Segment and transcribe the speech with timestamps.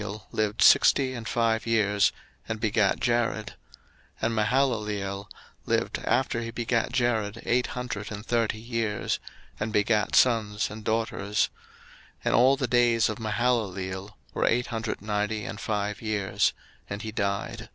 [0.00, 2.12] 01:005:015 And Mahalaleel lived sixty and five years,
[2.48, 3.54] and begat Jared: 01:005:016
[4.22, 5.26] And Mahalaleel
[5.66, 9.18] lived after he begat Jared eight hundred and thirty years,
[9.60, 11.50] and begat sons and daughters:
[12.20, 16.54] 01:005:017 And all the days of Mahalaleel were eight hundred ninety and five years:
[16.88, 17.68] and he died.